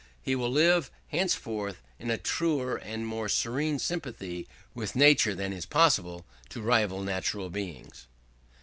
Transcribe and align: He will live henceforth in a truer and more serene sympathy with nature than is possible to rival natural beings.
He 0.23 0.35
will 0.35 0.49
live 0.49 0.89
henceforth 1.09 1.79
in 1.99 2.09
a 2.09 2.17
truer 2.17 2.75
and 2.77 3.05
more 3.05 3.29
serene 3.29 3.77
sympathy 3.77 4.47
with 4.73 4.95
nature 4.95 5.35
than 5.35 5.53
is 5.53 5.67
possible 5.67 6.25
to 6.49 6.59
rival 6.59 7.03
natural 7.03 7.51
beings. 7.51 8.07